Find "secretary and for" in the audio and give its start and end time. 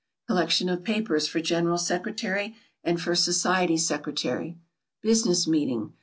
1.77-3.13